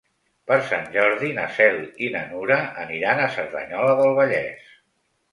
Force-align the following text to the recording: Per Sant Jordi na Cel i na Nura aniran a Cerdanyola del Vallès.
Per 0.51 0.55
Sant 0.67 0.85
Jordi 0.93 1.27
na 1.39 1.43
Cel 1.57 1.75
i 2.05 2.09
na 2.15 2.23
Nura 2.31 2.57
aniran 2.85 3.21
a 3.25 3.27
Cerdanyola 3.35 3.93
del 4.01 4.15
Vallès. 4.21 4.73